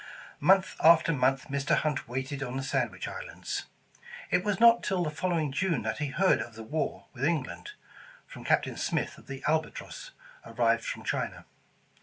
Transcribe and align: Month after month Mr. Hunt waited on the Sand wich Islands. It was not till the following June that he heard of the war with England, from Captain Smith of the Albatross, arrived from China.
Month 0.39 0.75
after 0.83 1.13
month 1.13 1.47
Mr. 1.49 1.75
Hunt 1.75 2.07
waited 2.07 2.41
on 2.41 2.57
the 2.57 2.63
Sand 2.63 2.89
wich 2.89 3.07
Islands. 3.07 3.67
It 4.31 4.43
was 4.43 4.59
not 4.59 4.81
till 4.81 5.03
the 5.03 5.11
following 5.11 5.51
June 5.51 5.83
that 5.83 5.99
he 5.99 6.07
heard 6.07 6.41
of 6.41 6.55
the 6.55 6.63
war 6.63 7.05
with 7.13 7.23
England, 7.23 7.73
from 8.25 8.43
Captain 8.43 8.77
Smith 8.77 9.19
of 9.19 9.27
the 9.27 9.43
Albatross, 9.47 10.09
arrived 10.43 10.85
from 10.85 11.03
China. 11.03 11.45